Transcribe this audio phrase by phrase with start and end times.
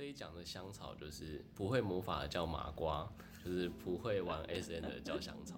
[0.00, 3.06] 这一讲的香草就是不会魔法的叫麻瓜，
[3.44, 5.56] 就是不会玩 SN 的叫香草。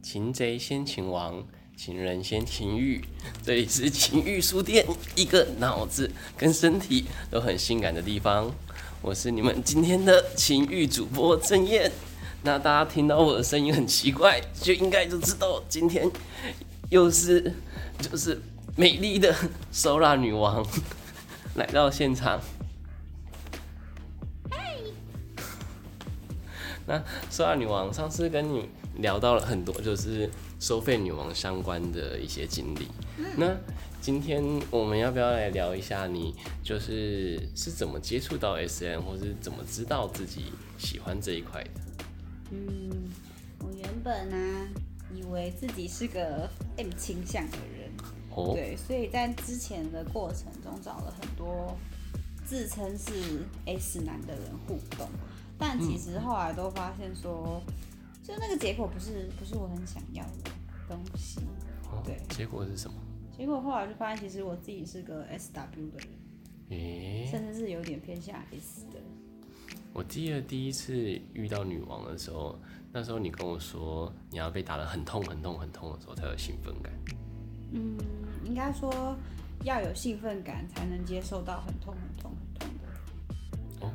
[0.00, 1.44] 擒贼先擒王，
[1.76, 3.04] 情人先情欲。
[3.42, 4.86] 这里是情欲书店，
[5.16, 6.08] 一个脑子
[6.38, 8.48] 跟身体都很性感的地方。
[9.02, 11.90] 我是你们今天的情欲主播郑燕。
[12.44, 16.08] 那大家听到我的声音很奇怪，就应该就知道今天
[16.90, 17.52] 又是
[17.98, 18.40] 就是
[18.76, 19.34] 美丽的
[19.72, 20.64] Sora 女王
[21.54, 22.40] 来到现场。
[26.86, 30.28] 那 Sora 女王上次跟你聊到了很多，就是
[30.60, 32.88] 收费女王相关的一些经历。
[33.38, 33.56] 那
[34.02, 41.70] 今天我们要不要来聊一下你就是是怎么接触到 SM，或是怎么知道自己喜欢这一块的？
[42.50, 43.08] 嗯，
[43.60, 44.68] 我原本呢、
[45.14, 47.83] 以为自己是个 M 倾向的人，
[48.34, 51.76] 哦，对，所以在之前的过程中找了很多
[52.44, 55.08] 自称是 S 男的人互动，
[55.56, 57.62] 但其实后来都发现说，
[58.22, 60.50] 就那个结果不是不是我很想要的
[60.88, 61.40] 东西，
[61.90, 62.96] 哦对结果是什么？
[63.36, 66.08] 结果后来就发现其实我自己是个 SW 的人，
[66.70, 69.00] 诶、甚至是有点偏向 S 的。
[69.92, 70.92] 我记得第一次
[71.32, 72.58] 遇到女王的时候，
[72.92, 76.92] 那时候你跟我说你要被打得很痛很痛很痛的时候才有兴奋感。
[77.72, 77.96] 嗯，
[78.44, 79.16] 应该说
[79.62, 83.86] 要有兴奋感才能接受到很痛很痛很痛的。
[83.86, 83.92] 哦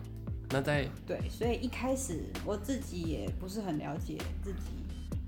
[0.52, 4.72] 那在对，所以一开始我自己也不是很了解自己，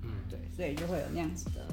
[0.02, 1.64] 嗯对，所以就会有那样子的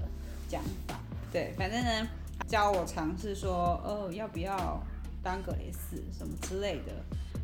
[0.48, 1.00] 讲法。
[1.32, 2.08] 对，反正呢，
[2.48, 4.80] 教我尝试说，哦，要不要
[5.24, 6.94] 当个 S 什么之类的。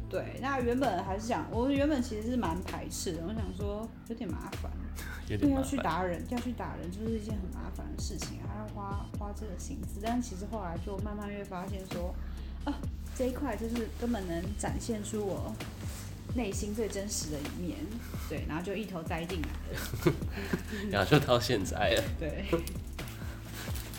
[0.09, 4.72] 对，那原本还是想，我原本其实是蛮排斥的，我想说有点麻烦，
[5.28, 10.00] 有因为要去打人，要去打人就是一件很麻烦的事情，还要花花这个心思。
[10.03, 12.14] 但其实后来就慢慢越发现说，
[12.64, 12.73] 啊，
[13.16, 15.53] 这一块就是根本能展现出我
[16.36, 17.78] 内心最真实的一面，
[18.30, 20.13] 对，然后就一头栽进来了，
[20.91, 22.03] 然后就到现在了。
[22.19, 22.46] 对。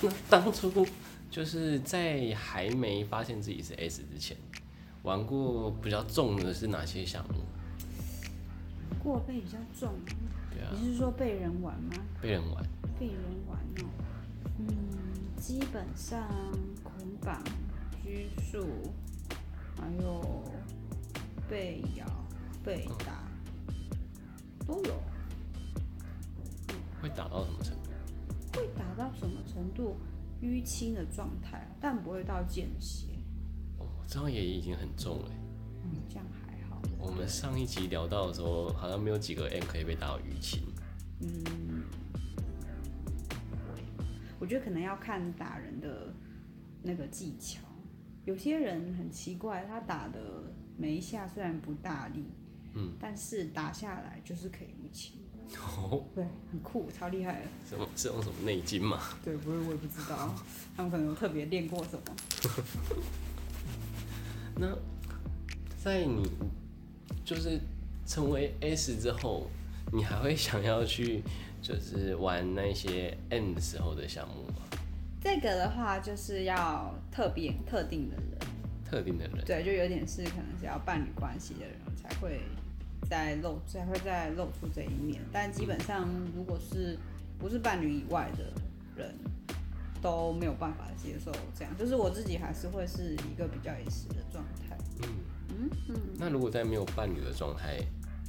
[0.03, 0.87] 那当初
[1.31, 4.37] 就是在还没发现自己是 S 之前，
[5.07, 7.39] 玩过比较重的是哪些项目？
[8.99, 9.95] 过背比较重，
[10.51, 11.95] 对啊，你是说被人玩吗？
[12.21, 12.67] 被人玩。
[12.99, 13.89] 被人玩哦，
[14.59, 14.67] 嗯，
[15.37, 16.29] 基本上
[16.83, 17.41] 捆绑、
[18.03, 18.67] 拘束，
[19.77, 20.43] 还有
[21.49, 22.05] 被咬、
[22.65, 23.23] 被打
[24.67, 25.01] 都有。
[27.01, 28.59] 会打到什么程度？
[28.59, 29.97] 会打到什么程度？
[30.43, 33.07] 淤青的状态，但不会到见血。
[34.07, 35.31] 哦，这样也已经很重了。
[35.85, 36.81] 嗯，这样还好。
[36.99, 40.63] 我们上一集聊到的时候，好像没有几个 M 可以被打到淤青。
[41.21, 41.85] 嗯，
[44.39, 46.15] 我觉得可能要看打人的
[46.83, 47.61] 那个技巧。
[48.25, 50.21] 有些人很奇怪，他打的
[50.77, 52.25] 每一下虽然不大力，
[52.75, 55.21] 嗯，但是打下来就是可以淤青。
[55.61, 57.47] 哦，对，很酷，超厉害的。
[57.69, 59.01] 什么是用什么内劲吗？
[59.25, 60.35] 对，不是我也不知道，
[60.77, 62.03] 他们可能有特别练过什么。
[64.59, 64.67] 那
[65.77, 66.31] 在你
[67.25, 67.61] 就是
[68.07, 69.51] 成为 S 之后，
[69.93, 71.23] 你还会想要去
[71.61, 74.63] 就是玩那些 M 的时候的项目吗？
[75.21, 78.25] 这个的话，就是要特别特定的人。
[78.89, 82.41] 特定的人，对，就有点是可能是要伴侣关系的人才会
[83.11, 85.21] 再露，才会再露出这一面。
[85.33, 86.97] 但基本上，如果是
[87.37, 88.45] 不是伴侣以外的
[88.97, 89.13] 人，
[90.07, 91.77] 都没有办法接受这样。
[91.77, 94.77] 就是我自己还是会是一个比较 S 的状态。
[95.03, 95.09] 嗯
[95.49, 97.79] 嗯嗯，那如果在没有伴侣的状态，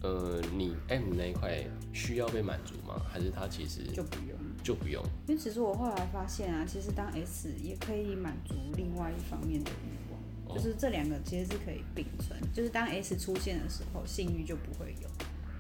[0.02, 3.00] 呃，你 M 那一块需要被满足吗？
[3.12, 4.38] 还是他其实就不用。
[4.64, 5.02] 就不用？
[5.28, 12.38] 因为其实我后来发现啊，其实当 S 也可以满足另外一方面的欲望，就是这两个其实是可以并存。
[12.54, 15.08] 就是当 S 出现的时候，性欲就不会有；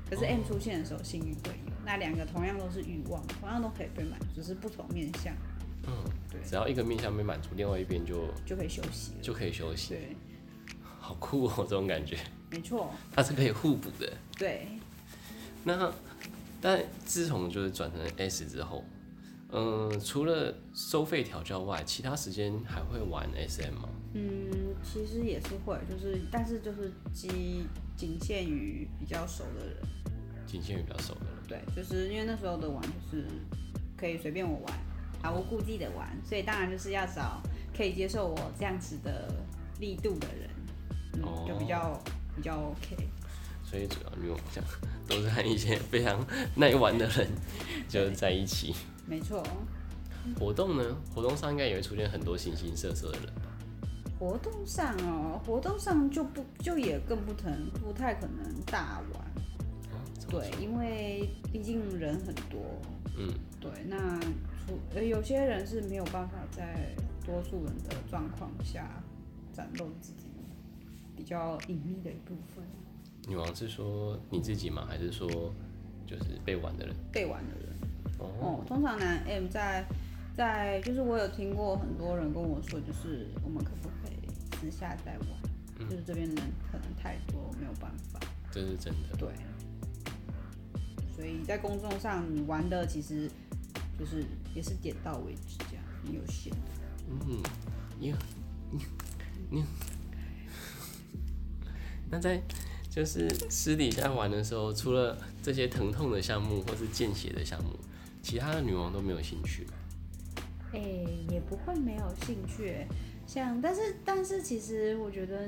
[0.10, 1.74] 可是 M 出现的时候，性欲会有。
[1.86, 5.34] 那两个同样都是欲望，同样都可以被满足，只是不同面向，
[5.88, 5.94] 嗯，
[6.30, 9.22] 对只要一个面向没满足，另外一边就就可以休息了。
[9.22, 10.16] 就可以休息，对，
[11.00, 12.18] 好酷哦，这种感觉，
[12.52, 14.12] 没错，它是可以互补的。
[14.38, 14.68] 对。
[15.64, 15.92] 那
[16.62, 18.84] 但自从就是转成 S 之后，
[19.52, 23.90] 嗯、除了收费调教外，其他时间还会玩 SM 吗？
[24.14, 24.50] 嗯，
[24.84, 29.76] 其实也是会，就是但是就是仅仅限于比较熟的人。
[30.46, 31.34] 仅限于比较熟的人。
[31.48, 33.26] 对，就是因为那时候的玩就是
[33.98, 34.80] 可以随便我玩，
[35.22, 37.42] 毫无顾忌的玩，所以当然就是要找
[37.76, 39.34] 可以接受我这样子的
[39.80, 40.50] 力度的人，
[41.14, 42.00] 嗯，哦就比较
[42.36, 42.96] 比较 OK。
[43.64, 44.64] 所以主要女偶像
[45.08, 46.26] 都是和一些非常
[46.56, 47.28] 耐玩的人
[47.90, 48.74] 就是在一起。
[49.06, 49.44] 没错，
[50.40, 50.84] 活动呢，
[51.14, 53.42] 活动上应该也会出现很多形形色色的人吧？
[54.18, 59.22] 活动上哦，活动上就不就也更不可能，不太可能大玩。
[59.92, 60.00] 哦，
[60.30, 62.62] 对，因为毕竟人很多。
[63.18, 63.28] 嗯，
[63.60, 63.98] 对，那
[64.68, 66.94] 除呃有些人是没有办法在
[67.26, 69.02] 多数人的状况下
[69.54, 70.28] 展露自己
[71.16, 72.64] 比较隐秘的一部分，
[73.28, 74.86] 女王是说你自己吗？
[74.88, 75.28] 还是说
[76.06, 76.96] 就是被玩的人？
[77.12, 77.68] 被玩的人。
[78.20, 79.86] 哦，哦，通常男 M 在
[80.36, 84.30] 在就是我有听过很多人跟我说，就是我们可不可以
[84.60, 85.28] 私下再玩？
[85.80, 86.36] 嗯就是这边人
[86.72, 88.20] 可能太多，没有办法。
[88.52, 89.16] 这是真的。
[89.18, 89.30] 对，
[91.16, 93.30] 所以在公众上你玩的其实
[94.00, 94.24] 就是
[94.58, 96.52] 也是点到为止，这样很有限。
[97.08, 97.44] 嗯，
[98.00, 98.12] 你
[98.72, 98.82] 你
[99.52, 99.64] 你，
[102.10, 102.42] 那在
[102.90, 107.70] 就是私底下玩的时候，除了这些疼痛的项目或是见血的项目，
[108.24, 109.74] 其他的女王都没有兴趣吗。
[110.74, 110.80] 哎、
[111.30, 112.88] 也不会没有兴趣欸，
[113.28, 115.48] 像但是但是其实我觉得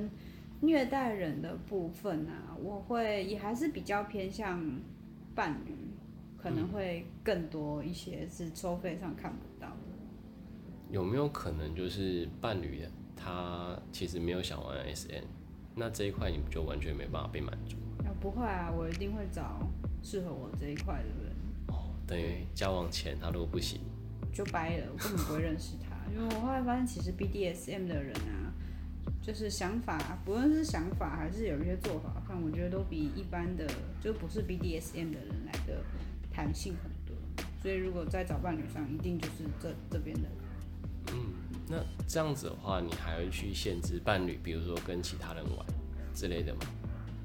[0.62, 4.80] 虐待人的部分啊，我会也还是比较偏向
[5.34, 5.74] 伴侣，
[6.42, 9.76] 可能会更多一些是收费上看不到的。
[10.90, 15.24] 有没有可能就是伴侣的他其实没有想玩 SM，
[15.76, 17.76] 那这一块你不就完全没办法被满足？
[18.04, 19.60] 啊，不会啊，我一定会找
[20.02, 21.36] 适合我这一块的人，
[21.68, 23.82] 哦，等于交往前他如果不行，
[24.34, 25.96] 就掰了，我根本不会认识他。
[26.12, 28.50] 因为我后来发现，其实 BDSM 的人啊，
[29.22, 33.68] 就是想法，不论是想法还是有一些做法看，我觉得都比一般的
[34.02, 35.84] 就不是 BDSM 的人来的
[36.32, 37.16] 弹性很多。
[37.62, 40.32] 所以如果在找伴侣上，一定就是这这边的人。
[41.72, 41.78] 那
[42.08, 45.66] 这样子的话，你还会去限制伴侣，比如说跟其他人玩
[46.16, 46.62] 之类的吗？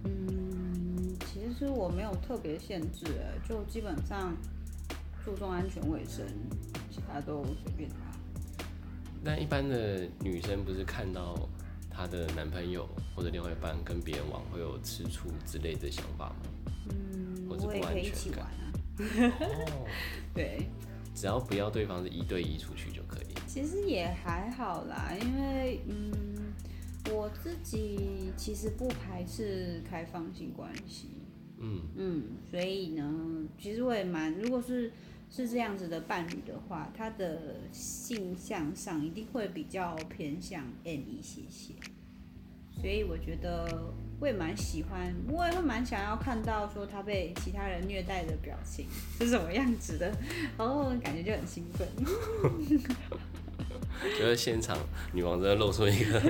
[0.05, 4.37] 嗯，其实我没有特别限制，哎，就基本上
[5.25, 6.27] 注重安全卫生，
[6.91, 7.97] 其他都随便他。
[9.23, 11.49] 那一般的女生不是看到
[11.91, 12.87] 她的男朋友
[13.17, 16.37] 或者另外一半跟别人玩会有吃醋之类的想法吗？
[16.91, 18.64] 嗯，或者不我也可以一安全感起玩啊。
[18.99, 19.87] 哦，
[20.35, 20.67] 对，
[21.15, 23.35] 只要不要对方是一对一出去就可以。
[23.47, 26.53] 其实也还好啦，因为嗯，
[27.13, 31.09] 我自己其实不排斥开放性关系，
[31.59, 34.93] 嗯，嗯，所以呢，其实我也蛮，如果是
[35.31, 41.75] 是这样子的伴侣的话，他的性向上一定会比较偏向 N 一些些，
[42.81, 43.67] 所以我觉得
[44.21, 48.87] 我也蛮喜欢，我也会蛮想要看到说他被其他人虐待的表情
[49.19, 50.13] 是什么样子的，
[50.59, 51.89] 然后感觉就很兴奋。
[54.19, 54.77] 觉得现场
[55.13, 56.21] 女王真的露出一个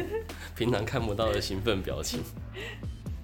[0.55, 2.21] 平常看不到的兴奋表情。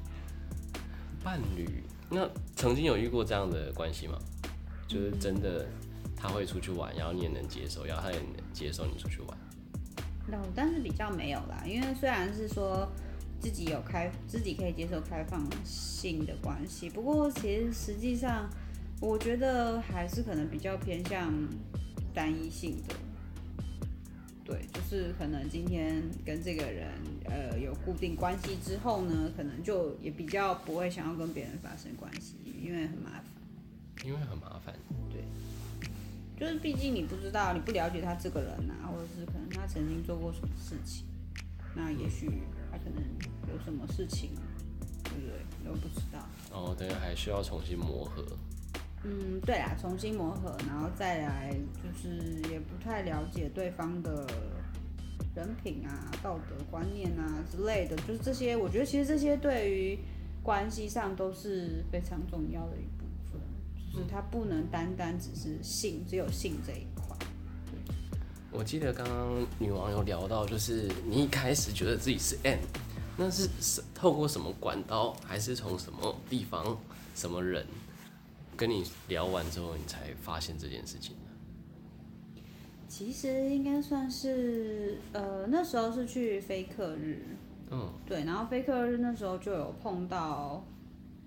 [1.22, 4.18] 伴侣，那曾经有遇过这样的关系吗？
[4.88, 5.66] 就是真的
[6.16, 9.38] 他会出去玩，然后你也能接受，然后他也能接受你出去玩。
[10.26, 12.90] 那但是比较没有啦，因为虽然是说
[13.40, 18.48] 自己有开，自己可以接受开放性的关系，不过其实实际上，
[19.00, 21.32] 我觉得还是可能比较偏向
[22.12, 22.94] 单一性的。
[24.44, 26.90] 对，就是可能今天跟这个人
[27.24, 33.24] 呃有固定关系之后呢，可能就也比较不会想要跟别人发生关系，因为很麻烦。
[34.04, 34.74] 因为很麻烦。
[35.10, 35.22] 对
[36.38, 41.06] 就是毕竟你不知道，你不了解他这个人啊，或者是可能他曾经做过什么事情，
[41.76, 42.26] 那也许
[42.70, 43.02] 他可能
[43.52, 44.30] 有什么事情，
[45.04, 45.40] 对不对？
[45.64, 46.18] 都不知道。
[46.52, 48.24] 哦，等于还需要重新磨合。
[49.02, 54.26] 嗯，对啦，重新磨合，然后再来就是也不太了解对方的
[55.34, 59.98] 人品啊、道德观念啊之类的，就是这些，我觉得其实这些对于
[60.42, 63.40] 关系上都是非常重要的一部分，
[63.90, 67.09] 就是它不能单单只是性，只有性这一块。
[68.52, 72.58] 我记得刚刚女王有聊到，就是你一开始觉得自己是 N，
[73.16, 76.76] 那是是透过什么管道，还是从什么地方、
[77.14, 77.64] 什么人
[78.56, 82.42] 跟你聊完之后，你才发现这件事情的？
[82.88, 87.22] 其实应该算是，呃，那时候是去飞客日，
[87.70, 90.64] 嗯，对，然后飞客日那时候就有碰到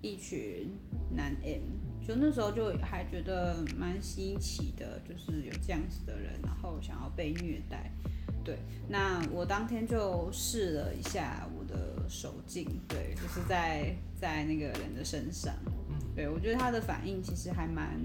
[0.02, 0.70] 一群
[1.16, 1.62] 男 M，
[2.06, 7.90] 就那时候就还觉得蛮稀奇的，就是有这样子的人，然后想要被虐待。
[8.44, 8.58] 对，
[8.88, 15.54] 那我当天就试了一下我的手劲，对，就是在在那个人的身上，
[16.14, 17.98] 对我觉得他的反应其实还蛮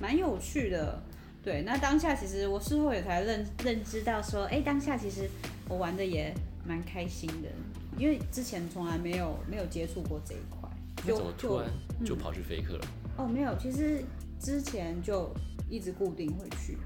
[0.00, 1.02] 蛮有趣的。
[1.42, 5.28] 对，那当下其实我事后也才认认知到说，哎、当下其实
[5.68, 6.32] 我玩的也
[6.64, 7.48] 蛮开心的，
[7.98, 10.70] 因为之前从来没有没有接触过这一块，
[11.04, 11.70] 就就然
[12.04, 12.86] 就跑去飞客了？
[13.20, 14.02] 哦没有，其实
[14.40, 15.30] 之前就
[15.68, 16.78] 一直固定会去，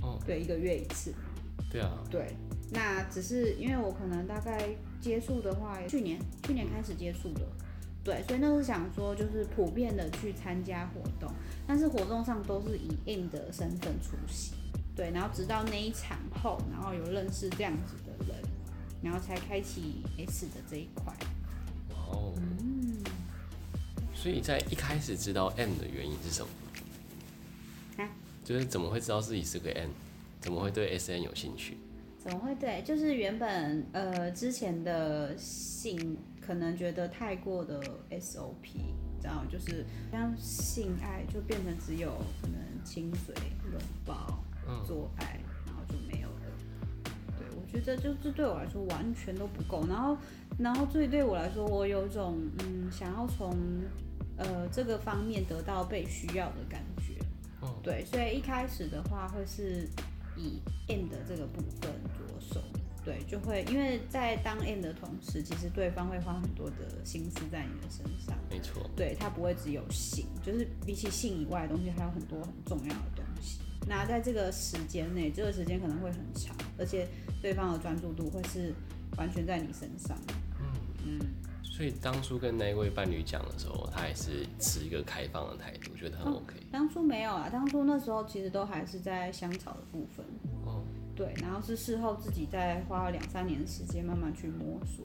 [0.00, 1.12] 哦，对，一个月一次，
[1.68, 2.36] 对啊，对，
[2.70, 4.68] 那只是因为我可能大概
[5.00, 7.40] 接触的话，去年去年开始接触的，
[8.04, 11.28] 对，所以那是想说就是普遍的去参加活动，
[11.66, 14.52] 但是活动上都是以 M 的身份出席，
[14.94, 18.36] 对，然后直到那一场后，然后有认识这样子的人，
[19.02, 21.12] 然后才开启 S 的这一块。
[21.90, 22.34] 哇哦，
[24.24, 26.48] 所以在一开始知道 M 的原因是什么？
[28.02, 28.08] 啊
[28.42, 29.90] 就是怎么会知道自己是个 M？
[30.40, 31.76] 怎么会对 SN 有兴趣？
[32.18, 32.80] 怎么会对？
[32.86, 37.78] 就是原本呃之前的性可能觉得太过的
[38.12, 38.80] SOP，
[39.20, 43.34] 这样就是像性爱就变成只有可能亲嘴、
[43.70, 44.42] 拥抱、
[44.86, 47.12] 做爱，然后就没有了。
[47.38, 49.86] 对，我觉得就这对我来说完全都不够。
[49.86, 50.16] 然后，
[50.58, 53.54] 然后最对我来说，我有种嗯想要从
[54.36, 57.14] 呃这个方面得到被需要的感觉。
[57.60, 59.88] 哦对，所以一开始的话会是
[60.36, 62.60] 以 M 的这个部分着手，
[63.04, 73.60] 对，就会因为在当 M 的同时，其实对方会花很多的心思在你的身上，没错，对他不会只有性，就是比起性以外的东西，还有很多很重要的东西。
[73.86, 77.08] 那在这个时间内，这个时间可能会很长，而且
[77.40, 78.74] 对方的专注度会是
[79.16, 80.18] 完全在你身上。
[81.06, 81.18] 嗯
[81.76, 86.54] 所以当初跟那位伴侣讲的时候，他还是持一个开放的态度，觉得很 OK。
[86.70, 90.24] 当初没有啊，当初那时候其实都还是在香草的部分。
[90.64, 90.84] 哦，
[91.16, 95.04] 对，然后是事后自己再花了两三年的时间慢慢去摸索。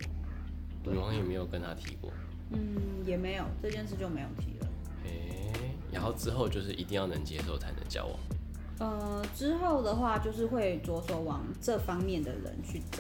[0.84, 2.12] 女王也没有跟他提过。
[2.52, 2.60] 嗯，
[3.04, 4.68] 也没有这件事就没有提了。
[5.06, 5.52] 诶、
[5.92, 8.20] 然后之后就是一定要能接受才能交往。
[8.78, 13.00] 呃，之后的话就是会着手往这方面的人去找。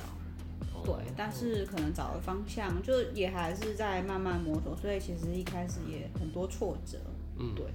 [0.93, 6.97] 哦对，但是可能找的方向就也还是在慢慢摸索，所以其实一开始也很多挫折。
[7.37, 7.65] 嗯对，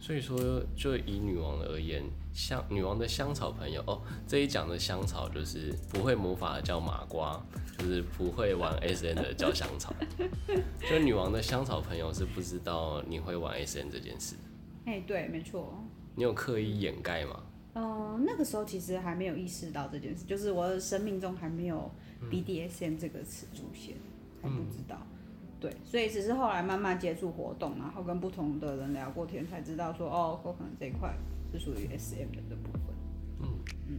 [0.00, 0.38] 所以说，
[0.76, 2.02] 就以女王而言，
[2.32, 7.40] 香女王的香草朋友哦，这一讲的香草就是不会魔法的叫麻瓜，
[7.78, 9.94] 就是不会玩 SN 的叫香草。
[10.88, 14.34] 就女王的香草朋友是不知道你会玩 SN 这件事，
[14.86, 15.82] 哎、对，没错。
[16.14, 17.42] 你有刻意掩盖吗？
[17.74, 21.90] 嗯、那个时候其实还没有意识到这件事，就是我的生命中还没有
[22.30, 23.94] BDSM 这个词出现，
[24.42, 24.96] 还不知道。
[25.60, 31.14] 对，所以只是后来慢慢接触活动，然后跟不同的人聊过天，才知道说，哦，我可能这一块
[31.52, 32.82] 是属于 SM 的这部分。
[33.40, 33.48] 嗯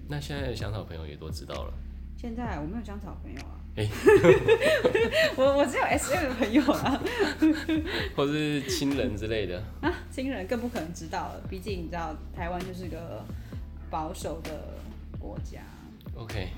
[0.07, 1.73] 那现在的香草朋友也都知道了。
[2.17, 3.87] 现在我没有香草朋友啊，哎
[5.37, 7.03] 我我只有 SM 的朋友啊，
[8.15, 9.61] 或是亲人之类的。
[9.81, 13.23] 啊，亲人更不可能知道了，毕竟你知道台湾就是个
[13.89, 14.51] 保守的
[15.19, 15.61] 国家。
[16.15, 16.49] OK，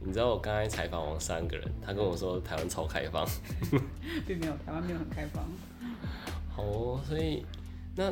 [0.00, 3.26] 你知道我刚才采访完三个人，他跟我说台湾超开放。
[4.26, 5.44] 并没有，台湾没有很开放。
[6.50, 7.44] 好哦，所以
[7.96, 8.10] 那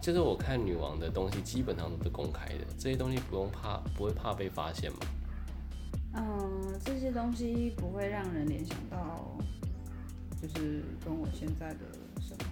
[0.00, 4.98] 就是我看女王的东西基本上都是公开的，这些东西不用怕，不会怕被发现吗？
[6.14, 9.36] 嗯，这些东西不会让人联想到，
[10.42, 11.80] 就是跟我现在的
[12.20, 12.49] 生活有什么？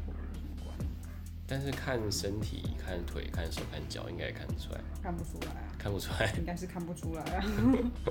[1.51, 6.31] 但是看身体、看腿、看手、看脚，应该也看得出来，看不出来啊，看不出来。
[6.37, 7.45] 应该是看不出来啊。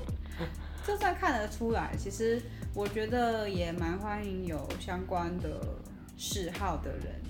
[0.84, 2.42] 就算看得出来，其实
[2.74, 5.60] 我觉得也蛮欢迎有相关的
[6.16, 7.20] 嗜好的人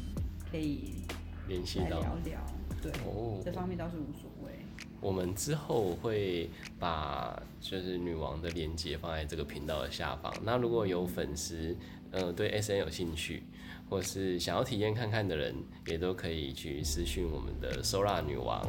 [0.50, 1.02] 可以
[1.46, 2.40] 联系到来聊聊。
[2.80, 4.52] 对，哦这方面倒是无所谓。
[5.00, 6.48] 我们之后会
[6.78, 10.32] 把就是女王的链接放在这个频道的下方。
[10.42, 11.76] 那如果有粉丝
[12.12, 13.42] 呃对 S N 有兴趣，
[13.88, 15.54] 或是想要体验看看的人，
[15.86, 18.62] 也都可以去私讯我们的 Sora 女王。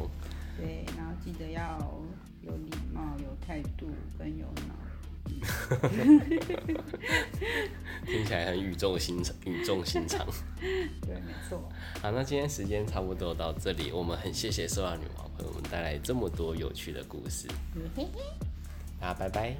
[0.56, 1.78] 对，然后记得要
[2.42, 4.74] 有礼貌、有态度跟有脑。
[8.04, 10.26] 听起来很语重心长，语重心长。
[11.02, 11.62] 对，没错。
[12.02, 17.46] 好，那今天时间差不多到这里，我们很谢谢 Sora 女王为我们带来这么多有趣的故事。
[17.94, 18.22] 嘿嘿。
[18.98, 19.56] 大家拜拜。